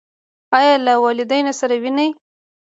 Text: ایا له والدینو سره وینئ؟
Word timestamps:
ایا 0.57 0.73
له 0.85 0.93
والدینو 1.03 1.53
سره 1.59 1.75
وینئ؟ 1.83 2.09